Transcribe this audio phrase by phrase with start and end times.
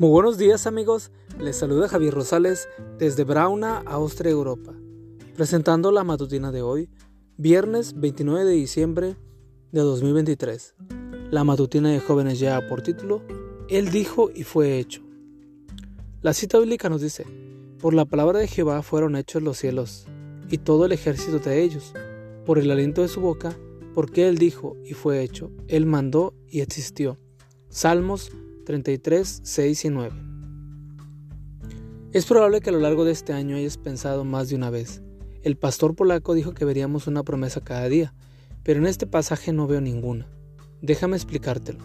[0.00, 4.72] Muy buenos días amigos, les saluda Javier Rosales desde Brauna, Austria, Europa,
[5.36, 6.88] presentando la matutina de hoy,
[7.36, 9.16] viernes 29 de diciembre
[9.72, 10.74] de 2023.
[11.30, 13.20] La matutina de jóvenes ya por título,
[13.68, 15.02] Él dijo y fue hecho.
[16.22, 17.26] La cita bíblica nos dice,
[17.78, 20.06] por la palabra de Jehová fueron hechos los cielos
[20.48, 21.92] y todo el ejército de ellos,
[22.46, 23.54] por el aliento de su boca,
[23.92, 27.18] porque Él dijo y fue hecho, Él mandó y existió.
[27.68, 28.32] Salmos
[28.70, 30.12] 33, 6 y 9.
[32.12, 35.02] Es probable que a lo largo de este año hayas pensado más de una vez.
[35.42, 38.14] El pastor polaco dijo que veríamos una promesa cada día,
[38.62, 40.28] pero en este pasaje no veo ninguna.
[40.82, 41.80] Déjame explicártelo.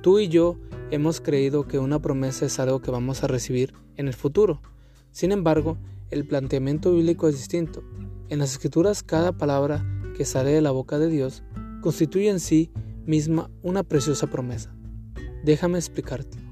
[0.00, 0.58] Tú y yo
[0.90, 4.62] hemos creído que una promesa es algo que vamos a recibir en el futuro.
[5.10, 5.76] Sin embargo,
[6.08, 7.82] el planteamiento bíblico es distinto.
[8.30, 9.84] En las escrituras cada palabra
[10.16, 11.42] que sale de la boca de Dios
[11.82, 12.70] constituye en sí
[13.04, 14.74] misma una preciosa promesa.
[15.44, 16.50] Déjame explicártelo.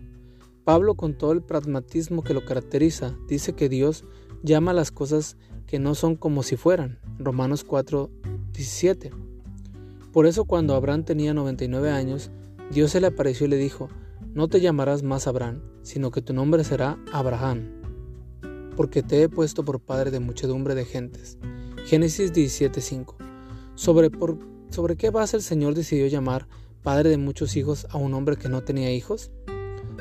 [0.65, 4.05] Pablo, con todo el pragmatismo que lo caracteriza, dice que Dios
[4.43, 6.98] llama a las cosas que no son como si fueran.
[7.19, 8.11] Romanos 4,
[8.53, 9.11] 17.
[10.13, 12.31] Por eso cuando Abraham tenía 99 años,
[12.70, 13.89] Dios se le apareció y le dijo,
[14.35, 17.70] no te llamarás más Abraham, sino que tu nombre será Abraham,
[18.77, 21.39] porque te he puesto por padre de muchedumbre de gentes.
[21.87, 23.17] Génesis 17:5.
[23.75, 26.47] ¿Sobre, por, ¿Sobre qué base el Señor decidió llamar
[26.83, 29.31] padre de muchos hijos a un hombre que no tenía hijos?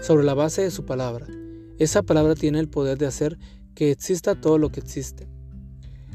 [0.01, 1.27] Sobre la base de su palabra.
[1.77, 3.37] Esa palabra tiene el poder de hacer
[3.75, 5.27] que exista todo lo que existe.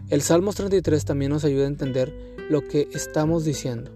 [0.08, 3.92] El Salmos 33 también nos ayuda a entender lo que estamos diciendo.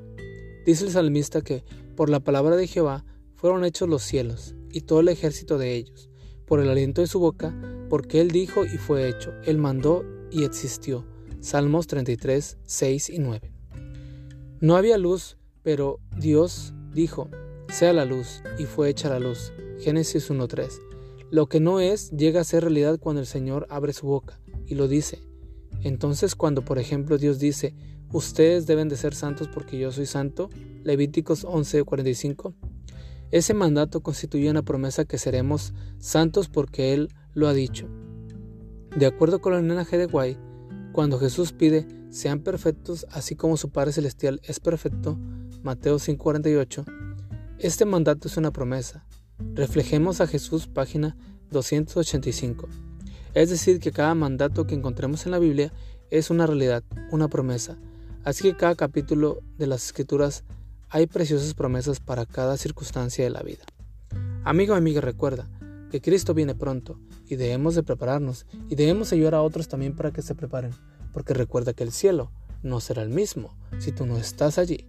[0.64, 1.64] Dice el salmista que
[1.96, 3.04] por la palabra de Jehová
[3.34, 6.10] fueron hechos los cielos y todo el ejército de ellos,
[6.46, 7.54] por el aliento de su boca,
[7.88, 11.06] porque él dijo y fue hecho, él mandó y existió.
[11.40, 13.52] Salmos 33, 6 y 9.
[14.60, 17.28] No había luz pero Dios dijo,
[17.68, 19.52] sea la luz, y fue hecha la luz.
[19.80, 20.80] Génesis 1.3.
[21.30, 24.74] Lo que no es llega a ser realidad cuando el Señor abre su boca y
[24.74, 25.22] lo dice.
[25.82, 27.74] Entonces cuando por ejemplo Dios dice,
[28.12, 30.50] ustedes deben de ser santos porque yo soy santo,
[30.82, 32.54] Levíticos 11.45,
[33.30, 37.86] ese mandato constituye una promesa que seremos santos porque Él lo ha dicho.
[38.96, 40.36] De acuerdo con el linaje de Guay,
[40.92, 45.16] cuando Jesús pide, sean perfectos así como su Padre Celestial es perfecto,
[45.62, 46.86] Mateo 5:48,
[47.58, 49.04] este mandato es una promesa.
[49.54, 51.18] Reflejemos a Jesús, página
[51.50, 52.66] 285.
[53.34, 55.70] Es decir, que cada mandato que encontremos en la Biblia
[56.10, 57.76] es una realidad, una promesa.
[58.24, 60.44] Así que cada capítulo de las Escrituras
[60.88, 63.64] hay preciosas promesas para cada circunstancia de la vida.
[64.44, 65.46] Amigo amiga, recuerda
[65.90, 66.98] que Cristo viene pronto
[67.28, 70.72] y debemos de prepararnos y debemos ayudar a otros también para que se preparen,
[71.12, 72.30] porque recuerda que el cielo
[72.62, 74.88] no será el mismo si tú no estás allí.